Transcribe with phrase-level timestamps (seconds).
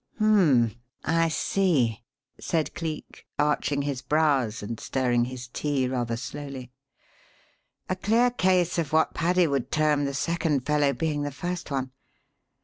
[0.17, 0.71] "Hum m m!
[1.05, 2.01] I see!"
[2.39, 6.71] said Cleek, arching his brows and stirring his tea rather slowly.
[7.87, 11.91] "A clear case of what Paddy would term 'the second fellow being the first one.'